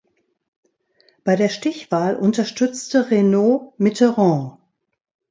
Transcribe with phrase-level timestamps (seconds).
[1.23, 4.57] Bei der Stichwahl unterstützte Reynaud Mitterrand.